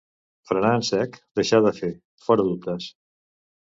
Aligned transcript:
Frenar 0.51 0.71
en 0.77 0.85
sec, 0.87 1.19
deixar 1.41 1.59
de 1.67 1.75
fer, 1.83 1.91
fora 2.29 2.47
dubtes. 2.51 2.89